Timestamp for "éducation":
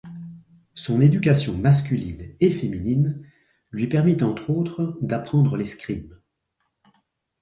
0.99-1.55